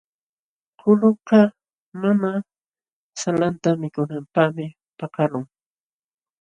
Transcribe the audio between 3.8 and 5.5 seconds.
mikunanpaqmi pakaqlun.